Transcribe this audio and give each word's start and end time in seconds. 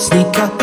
Sneak 0.00 0.38
up 0.38 0.59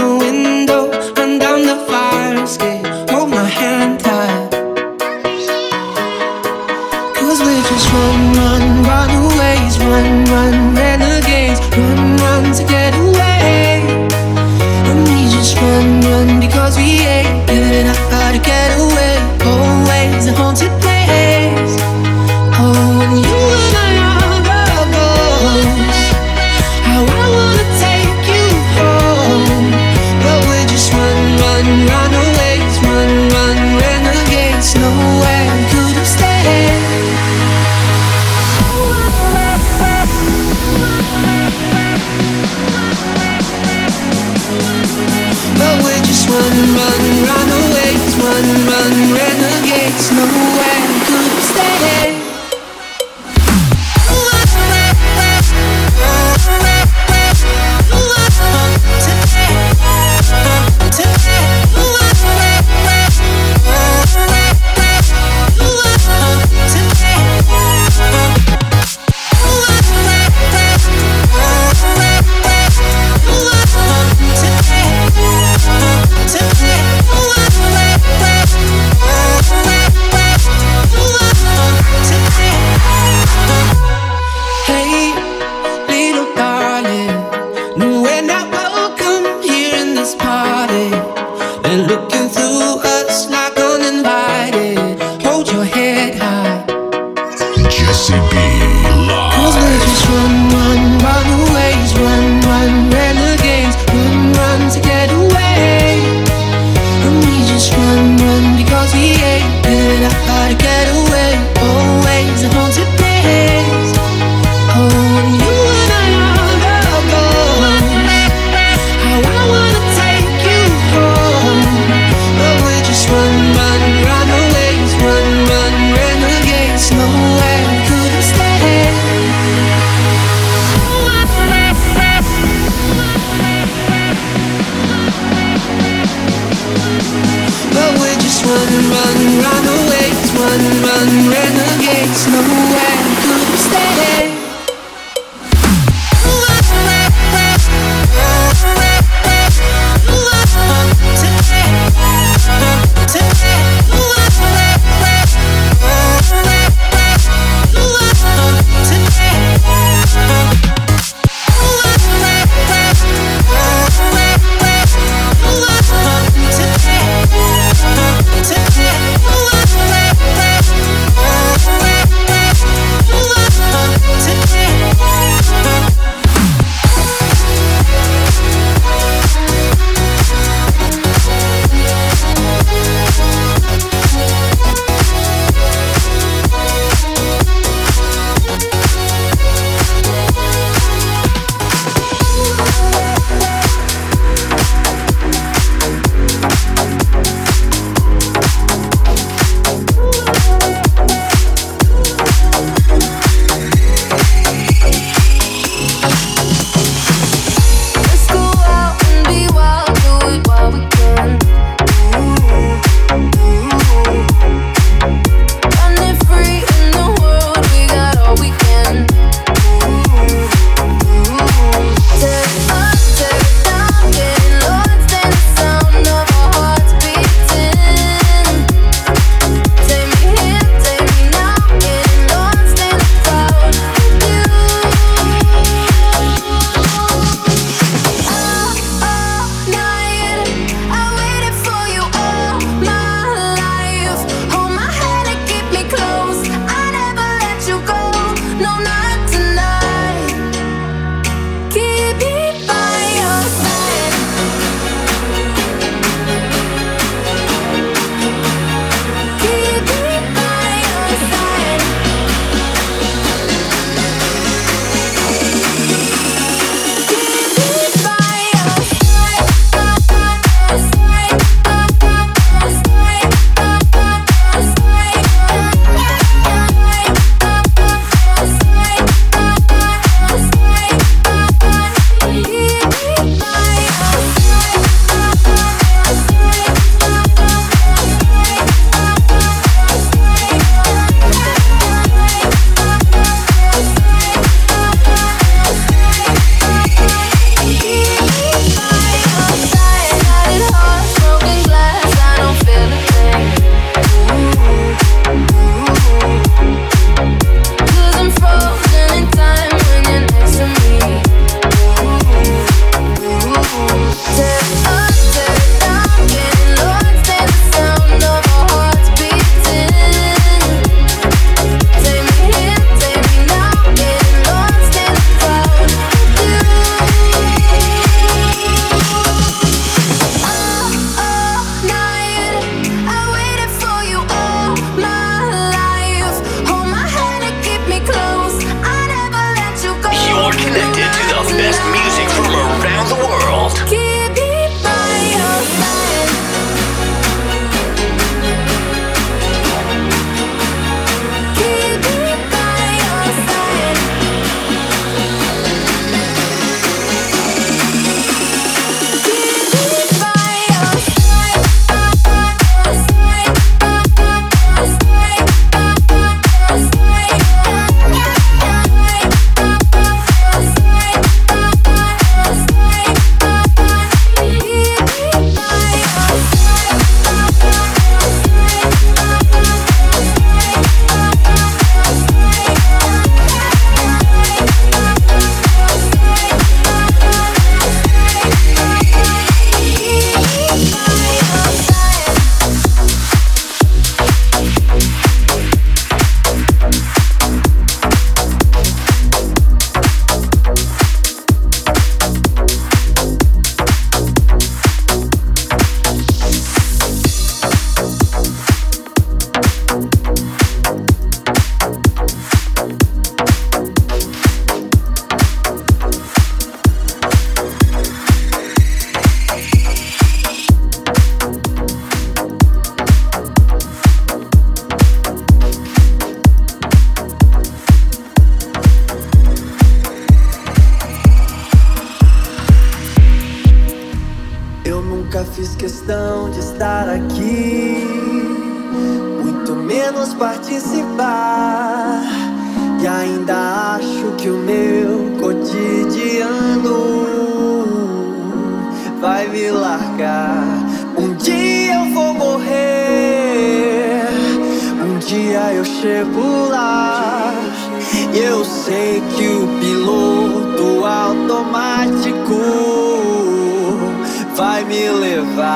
vai 464.78 464.84
me 464.84 465.10
levar. 465.10 465.74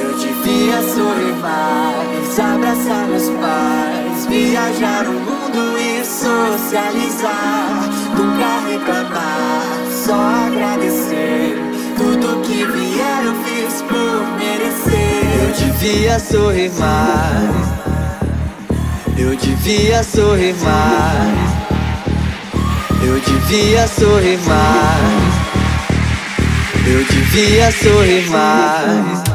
Eu 0.00 0.16
devia 0.16 0.80
sorrir 0.82 1.34
mais, 1.40 2.38
abraçar 2.38 3.08
meus 3.08 3.28
pais, 3.30 4.26
viajar 4.28 5.06
o 5.08 5.12
mundo 5.14 5.76
e 5.78 6.04
socializar. 6.04 7.88
Nunca 8.16 8.60
reclamar, 8.70 9.64
só 9.90 10.14
agradecer. 10.46 11.56
Tudo 11.96 12.40
que 12.42 12.64
vier 12.64 13.24
eu 13.24 13.34
fiz 13.42 13.82
por 13.82 14.26
merecer. 14.38 15.26
Eu 15.42 15.50
devia 15.52 16.20
sorrir 16.20 16.70
mais. 16.78 17.68
Eu 19.18 19.34
devia 19.34 20.04
sorrir 20.04 20.54
mais. 20.62 21.48
Eu 23.02 23.18
devia 23.20 23.88
sorrir 23.88 24.38
mais. 24.46 25.27
Eu 26.90 27.04
devia 27.04 27.70
sorrir 27.70 28.30
mais. 28.30 29.27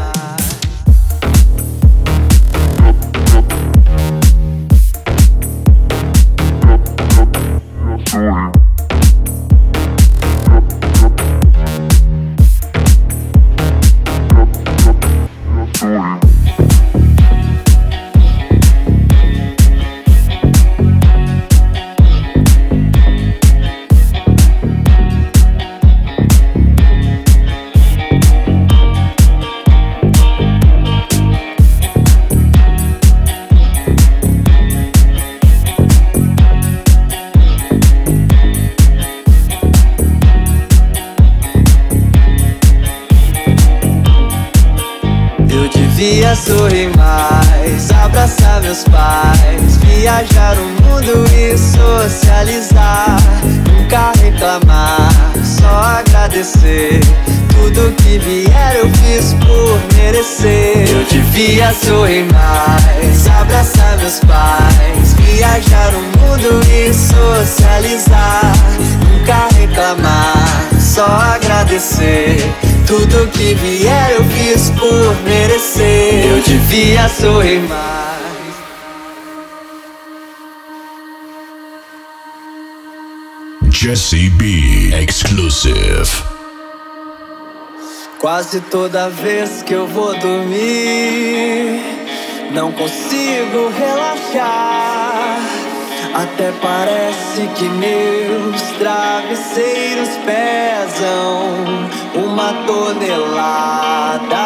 Sorrir 77.24 77.62
mais. 77.70 78.54
Jesse 83.72 84.30
B. 84.32 84.92
Exclusive. 85.02 86.12
Quase 88.20 88.60
toda 88.62 89.10
vez 89.10 89.64
que 89.64 89.74
eu 89.74 89.88
vou 89.88 90.14
dormir, 90.20 91.82
não 92.52 92.74
consigo 92.74 93.70
relaxar. 93.78 95.40
Até 96.14 96.52
parece 96.62 97.48
que 97.56 97.64
meus 97.70 98.62
travesseiros 98.80 100.10
pesam 100.26 101.56
uma 102.16 102.54
tonelada. 102.66 104.44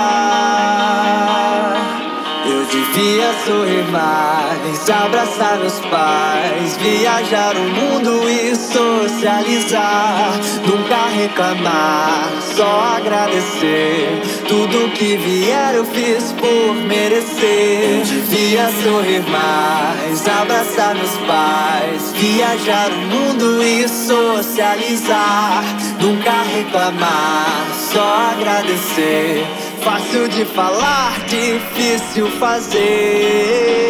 Devia 2.98 3.32
sorrir 3.46 3.86
mais, 3.92 4.90
abraçar 4.90 5.60
meus 5.60 5.80
pais, 5.82 6.78
viajar 6.78 7.56
o 7.56 7.60
mundo 7.60 8.28
e 8.28 8.56
socializar. 8.56 10.34
Nunca 10.66 11.06
reclamar, 11.16 12.28
só 12.56 12.96
agradecer. 12.98 14.20
Tudo 14.48 14.92
que 14.96 15.16
vier 15.16 15.76
eu 15.76 15.86
fiz 15.86 16.32
por 16.32 16.74
merecer. 16.88 18.02
Devia 18.04 18.68
sorrir 18.82 19.24
mais, 19.30 20.28
abraçar 20.28 20.96
meus 20.96 21.18
pais, 21.28 22.14
viajar 22.16 22.90
o 22.90 22.98
mundo 22.98 23.64
e 23.64 23.88
socializar. 23.88 25.64
Nunca 26.02 26.32
reclamar, 26.52 27.68
só 27.94 28.32
agradecer. 28.32 29.46
Fácil 29.88 30.28
de 30.28 30.44
falar, 30.44 31.18
difícil 31.28 32.30
fazer. 32.32 33.87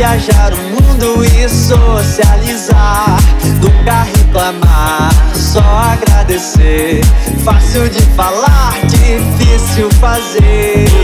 Viajar 0.00 0.54
o 0.54 0.56
mundo 0.56 1.22
e 1.26 1.46
socializar. 1.46 3.18
Nunca 3.60 4.04
reclamar, 4.04 5.12
só 5.34 5.60
agradecer. 5.60 7.02
Fácil 7.44 7.86
de 7.90 8.00
falar, 8.16 8.72
difícil 8.86 9.90
fazer. 10.00 10.99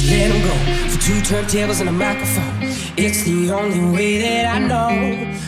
just 0.00 0.12
let 0.12 0.30
him 0.30 0.42
go. 0.42 0.54
For 0.90 1.00
two 1.00 1.20
turntables 1.20 1.80
and 1.80 1.88
a 1.88 1.92
microphone, 1.92 2.58
it's 2.96 3.22
the 3.24 3.50
only 3.50 3.80
way 3.96 4.18
that 4.18 4.54
I 4.54 4.58
know. 4.58 4.88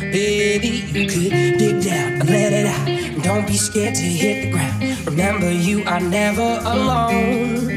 Baby, 0.01 0.69
you 0.69 1.07
could 1.07 1.59
dig 1.59 1.83
down 1.83 2.21
and 2.21 2.29
let 2.29 2.53
it 2.53 2.67
out. 2.67 2.89
And 2.89 3.23
don't 3.23 3.47
be 3.47 3.57
scared 3.57 3.95
to 3.95 4.03
hit 4.03 4.45
the 4.45 4.51
ground. 4.53 5.07
Remember, 5.07 5.51
you 5.51 5.85
are 5.85 6.01
never 6.01 6.61
alone. 6.65 7.71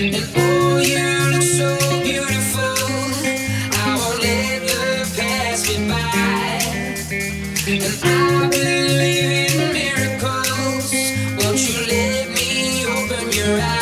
And 0.00 0.30
oh, 0.36 0.78
you 0.78 1.04
look 1.32 1.42
so 1.42 1.78
beautiful. 2.02 2.76
I 3.72 3.96
won't 3.98 4.22
let 4.22 4.62
love 4.70 5.16
pass 5.16 5.68
me 5.68 5.88
by. 5.88 6.04
And 7.70 7.82
I 8.04 8.48
believe 8.48 9.30
in 9.50 9.72
miracles. 9.72 10.92
Won't 11.38 11.58
you 11.68 11.78
let 11.86 12.28
me 12.30 12.86
open 12.86 13.32
your 13.32 13.60
eyes? 13.60 13.77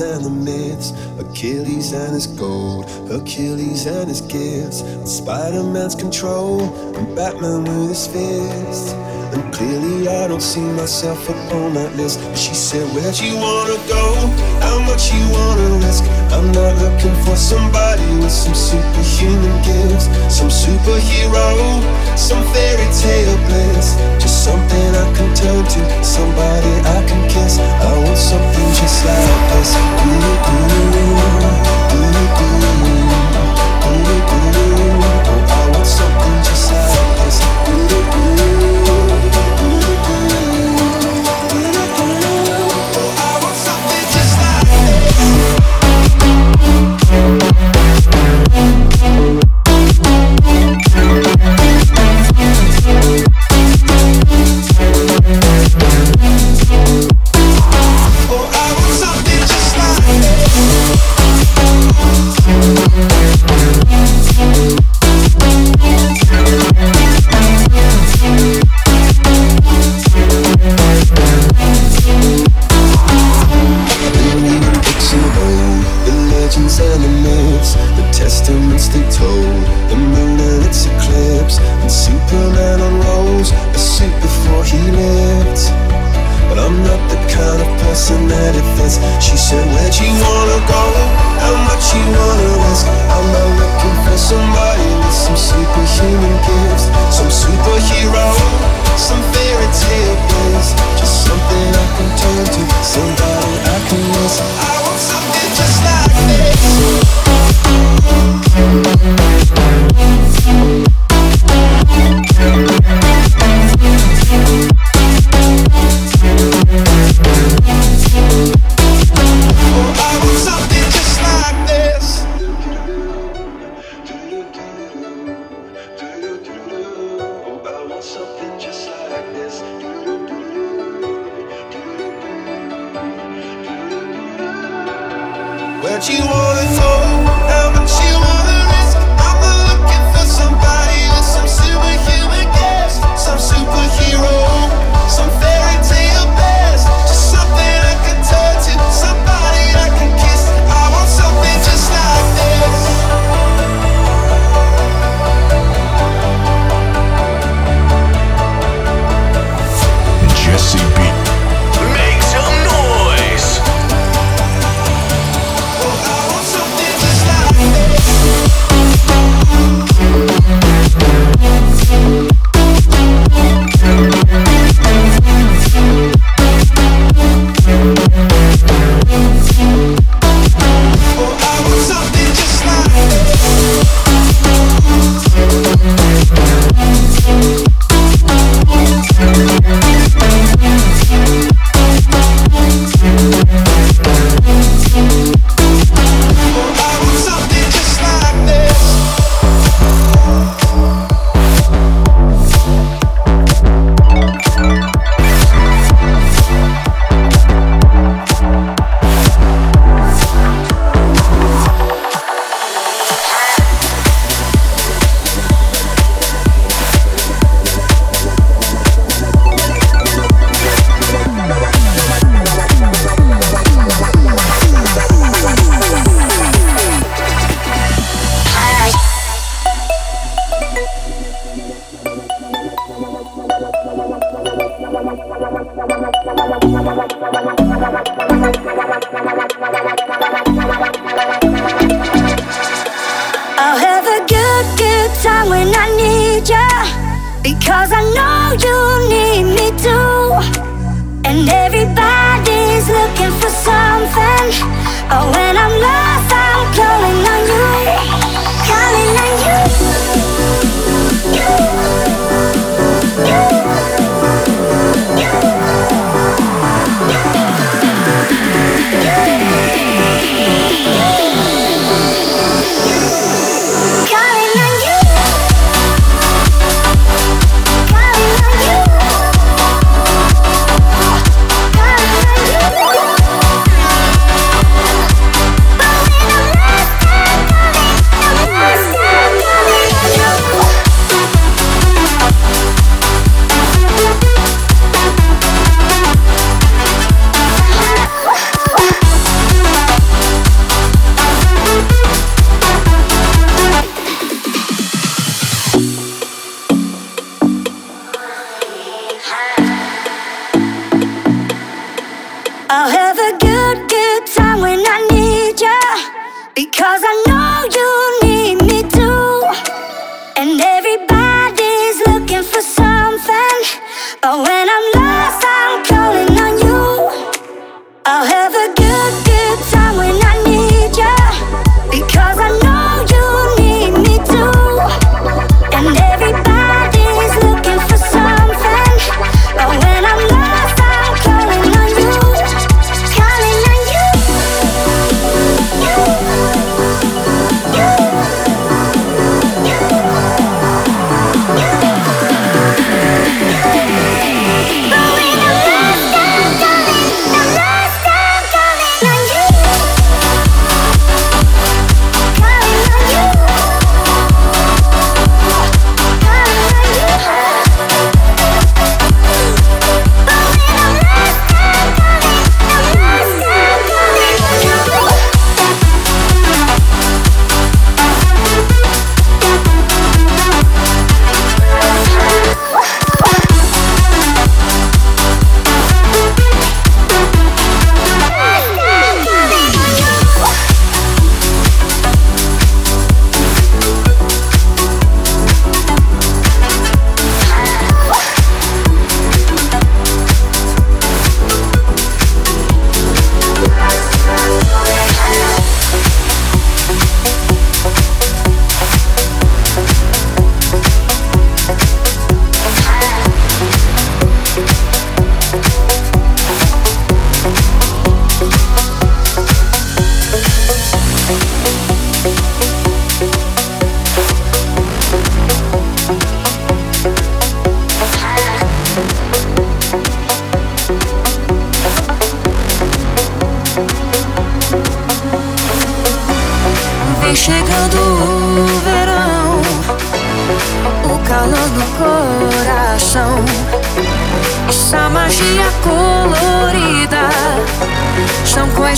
And 0.00 0.24
the 0.24 0.30
myths, 0.30 0.92
Achilles 1.18 1.92
and 1.92 2.14
his 2.14 2.28
gold, 2.28 2.84
Achilles 3.10 3.84
and 3.86 4.08
his 4.08 4.20
gifts, 4.20 4.82
and 4.82 5.08
Spider 5.08 5.64
Man's 5.64 5.96
control, 5.96 6.60
and 6.94 7.16
Batman 7.16 7.64
with 7.64 7.88
his 7.88 8.06
fists. 8.06 8.92
And 9.34 9.52
clearly, 9.52 10.06
I 10.06 10.28
don't 10.28 10.40
see 10.40 10.60
myself 10.60 11.28
upon 11.28 11.74
that 11.74 11.96
list. 11.96 12.20
And 12.20 12.38
she 12.38 12.54
said, 12.54 12.86
Where'd 12.94 13.18
you 13.18 13.34
wanna 13.38 13.76
go? 13.88 14.57
how 14.78 14.86
much 14.86 15.12
you 15.12 15.20
wanna 15.30 15.68
risk. 15.84 16.04
I'm 16.30 16.52
not 16.52 16.76
looking 16.78 17.14
for 17.24 17.36
somebody 17.36 18.06
with 18.22 18.30
some 18.30 18.54
superhuman 18.54 19.56
gifts, 19.62 20.06
some 20.30 20.50
superhero, 20.50 21.82
some 22.16 22.42
fairy 22.52 22.88
tale 22.94 23.36
bliss. 23.46 23.96
Just 24.22 24.44
something 24.44 24.88
I 24.94 25.06
can 25.16 25.34
turn 25.34 25.64
to, 25.64 26.04
somebody 26.04 26.72
I 26.96 27.02
can 27.08 27.22
kiss. 27.28 27.58
I 27.58 27.92
want 28.04 28.18
something 28.18 28.68
just 28.78 29.04
like 29.04 29.42
this. 29.50 29.70
Ooh, 29.76 30.52
ooh, 30.52 30.68
do 30.70 30.78
you 30.78 30.94
do 30.94 31.04
ooh, 31.90 32.62
ooh, 33.82 34.74
ooh. 34.74 34.77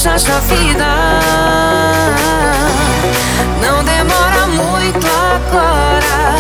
Coisas 0.03 0.25
da 0.25 0.41
vida. 0.41 0.87
Não 3.61 3.85
demora 3.85 4.47
muito 4.47 5.07
agora. 5.07 6.37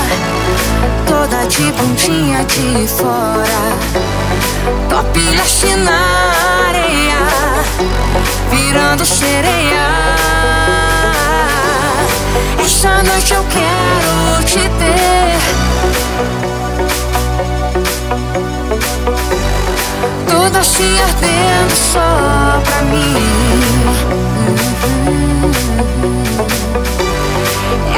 Toda 1.07 1.47
de 1.47 1.71
bundinha 1.73 2.43
de 2.45 2.89
fora. 2.89 3.61
Topilhaste 4.89 5.77
na 5.77 6.33
areia, 6.69 7.19
virando 8.51 9.05
sereia. 9.05 9.91
Essa 12.65 13.03
noite 13.03 13.35
eu 13.35 13.45
quero 13.45 14.45
te 14.45 14.69
ter. 14.79 15.11
Toda 20.27 20.63
se 20.63 21.01
ardendo 21.03 21.77
só 21.93 22.61
pra 22.65 22.83
mim. 22.83 23.15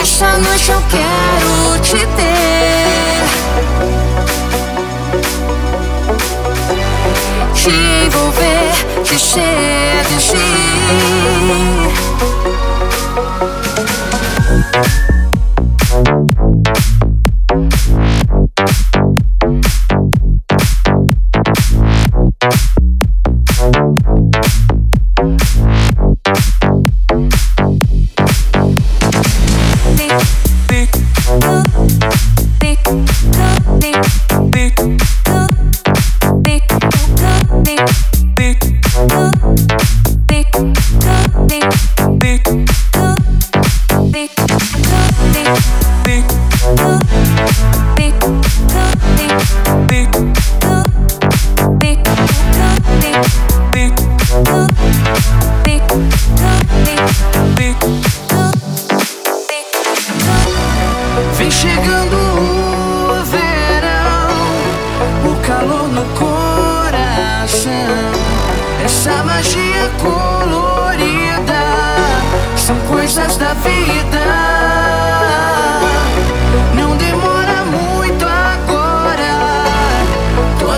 Essa 0.00 0.36
noite 0.38 0.70
eu 0.70 0.82
quero 0.90 1.78
te 1.82 2.07
ter. 2.16 3.22
Te 7.55 7.70
envolver, 8.07 8.72
te 9.05 9.18
seduzir. 9.18 10.42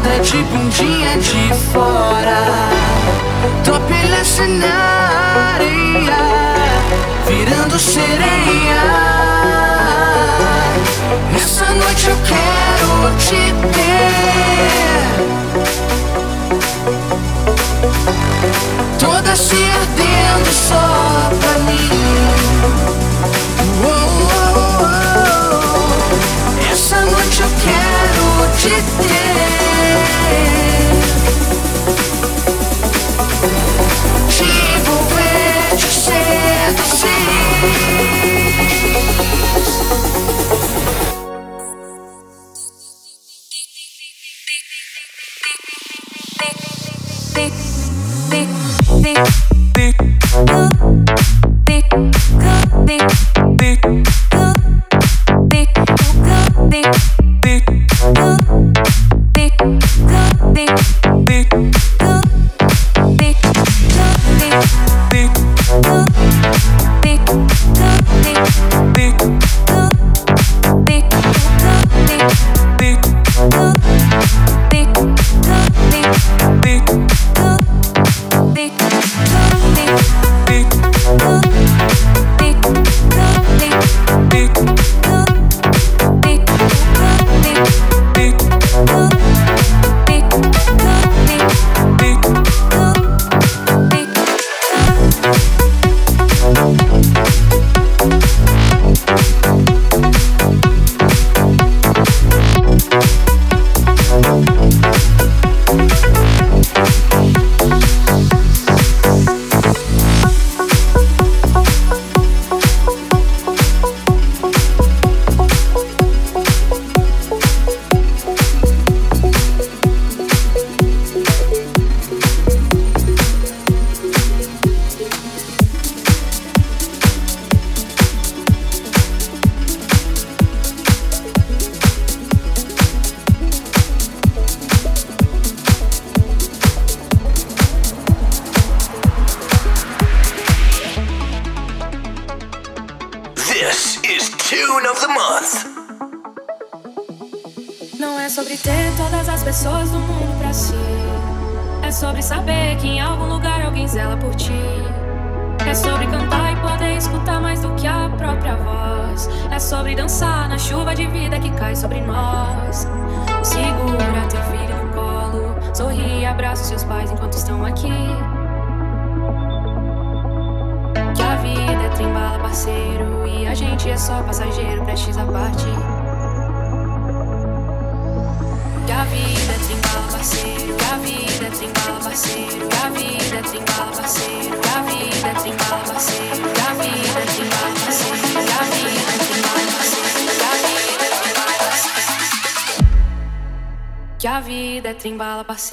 Toda 0.05 0.19
de 0.21 0.37
bundinha 0.45 1.17
de 1.19 1.55
fora. 1.73 2.37
Topilhasse 3.65 4.47
na 4.47 5.55
areia, 5.55 6.19
virando 7.27 7.79
sereia. 7.79 8.83
Essa 11.35 11.65
noite 11.75 12.09
eu 12.09 12.17
quero 12.27 13.17
te 13.19 13.55
ter. 13.73 14.25
Toda 18.99 19.35
se 19.37 19.57
ardendo 19.57 20.53
só 20.53 21.31
pra 21.41 21.59
mim. 21.65 21.89
Oh, 23.83 23.89
oh, 24.21 24.83
oh. 24.83 26.73
Essa 26.73 27.01
noite 27.07 27.41
eu 27.41 27.49
quero 27.65 27.94
te 28.65 28.71
ter. 28.71 28.83
Te 34.29 34.45
envolver, 34.75 35.77
te 35.77 35.89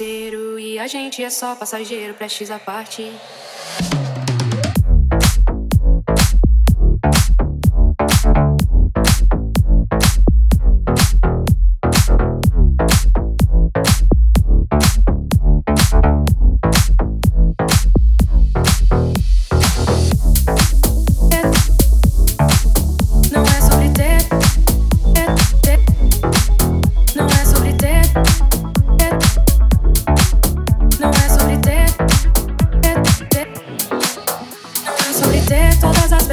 parceiro 0.02 0.58
e 0.58 0.78
a 0.80 0.86
gente 0.88 1.22
é 1.22 1.30
só 1.30 1.54
passageiro, 1.54 2.14
prestes 2.14 2.50
a 2.50 2.58
parte. 2.58 3.12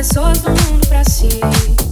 pessoas 0.09 0.39
do 0.39 0.49
mundo 0.49 0.87
pra 0.87 1.03
si. 1.03 1.88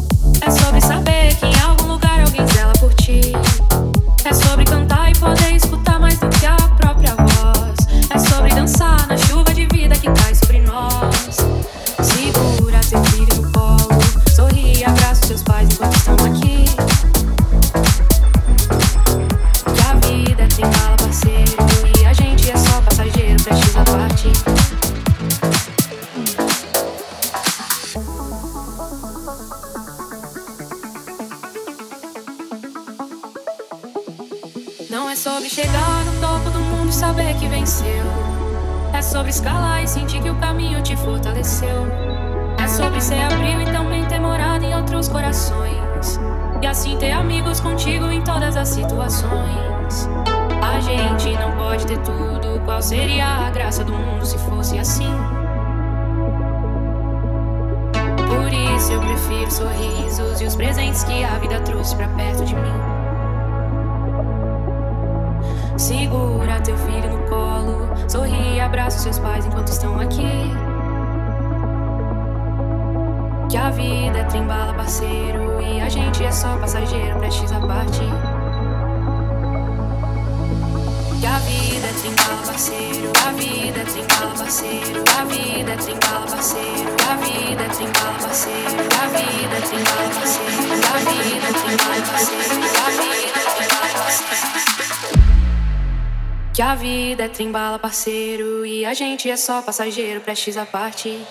entra 97.43 97.51
bala, 97.51 97.79
parceiro. 97.79 98.65
E 98.65 98.85
a 98.85 98.93
gente 98.93 99.29
é 99.29 99.37
só 99.37 99.61
passageiro, 99.61 100.21
prestes 100.21 100.57
à 100.57 100.65
parte. 100.65 101.23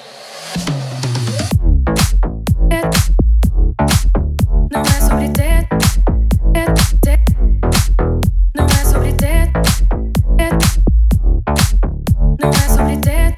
Não 4.72 4.82
é 4.82 5.00
sobre 5.00 5.28
ter. 5.30 5.68
Não 8.54 8.66
é 8.66 8.84
sobre 8.84 9.12
ter. 9.14 9.50
Não 12.40 12.50
é 12.50 12.68
sobre 12.68 12.96
ter. 12.98 13.36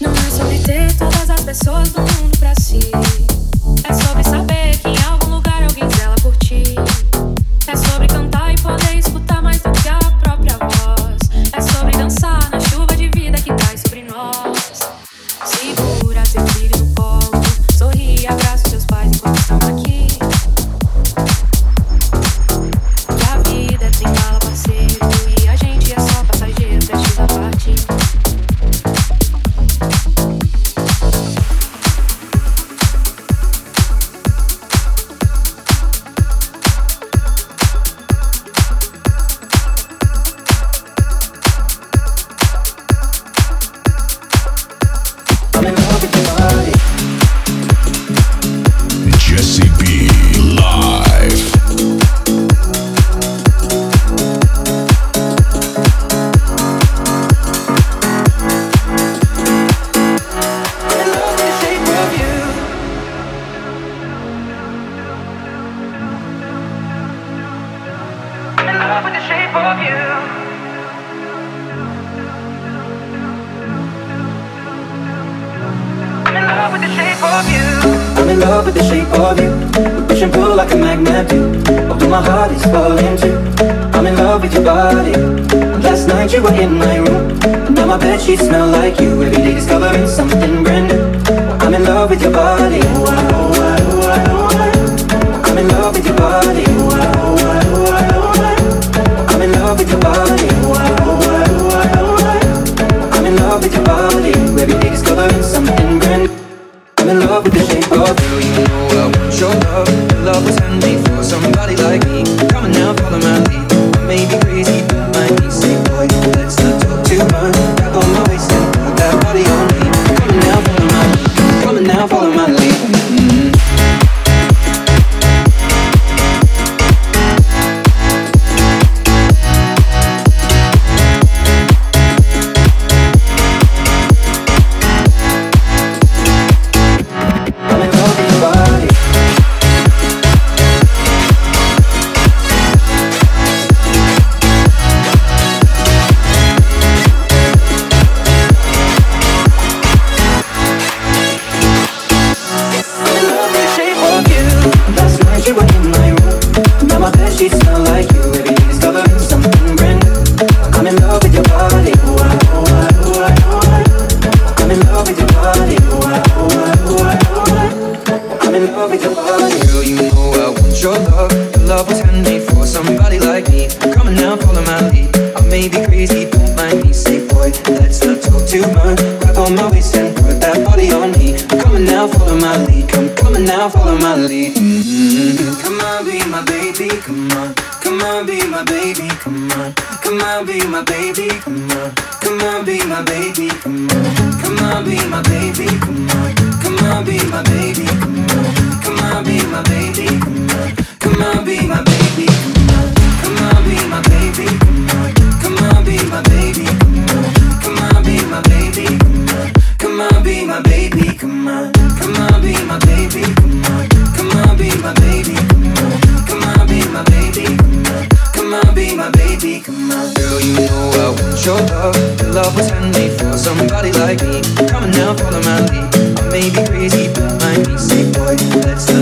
Não 0.00 0.12
é 0.12 0.30
sobre 0.30 0.58
ter 0.60 0.96
todas 0.96 1.30
as 1.30 1.40
pessoas 1.42 1.90
do 1.90 2.00
mundo. 2.00 2.23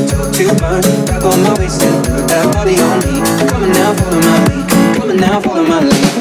too 0.09 0.53
much. 0.61 0.87
Grab 1.07 1.25
on 1.25 1.43
my 1.43 1.55
waist 1.59 1.83
and 1.83 2.05
put 2.05 2.29
that 2.29 2.53
body 2.55 2.77
on 2.79 2.99
me. 3.05 3.21
Come 3.49 3.63
on 3.63 3.73
now, 3.73 3.95
follow 3.95 4.21
my 4.21 4.39
lead. 4.47 4.97
Come 4.97 5.11
on 5.11 5.17
now, 5.17 5.41
follow 5.41 5.65
my 5.65 5.81
lead. 5.81 6.12